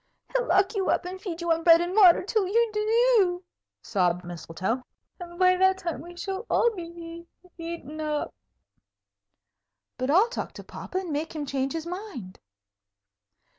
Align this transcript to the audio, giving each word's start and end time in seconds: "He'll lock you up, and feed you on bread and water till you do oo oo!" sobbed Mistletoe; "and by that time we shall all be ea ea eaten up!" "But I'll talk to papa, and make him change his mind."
"He'll 0.35 0.47
lock 0.47 0.73
you 0.73 0.89
up, 0.89 1.05
and 1.05 1.21
feed 1.21 1.41
you 1.41 1.51
on 1.51 1.61
bread 1.63 1.79
and 1.79 1.93
water 1.95 2.23
till 2.23 2.47
you 2.47 2.71
do 2.73 2.79
oo 2.79 3.21
oo!" 3.35 3.43
sobbed 3.83 4.25
Mistletoe; 4.25 4.81
"and 5.19 5.37
by 5.37 5.55
that 5.55 5.77
time 5.77 6.01
we 6.01 6.17
shall 6.17 6.47
all 6.49 6.71
be 6.75 6.81
ea 6.87 7.27
ea 7.59 7.75
eaten 7.75 8.01
up!" 8.01 8.33
"But 9.99 10.09
I'll 10.09 10.29
talk 10.29 10.53
to 10.53 10.63
papa, 10.63 10.97
and 10.97 11.13
make 11.13 11.35
him 11.35 11.45
change 11.45 11.73
his 11.73 11.85
mind." 11.85 12.39